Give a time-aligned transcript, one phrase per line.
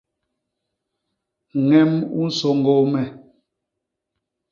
[1.69, 3.03] Ñem u nsôñgôô me.